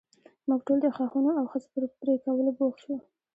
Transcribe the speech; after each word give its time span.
موږ 0.47 0.59
ټول 0.67 0.77
د 0.81 0.87
ښاخونو 0.95 1.31
او 1.39 1.45
خس 1.51 1.63
پر 1.71 1.83
پرې 1.99 2.13
کولو 2.25 2.51
بوخت 2.57 2.79
شو. 2.83 2.95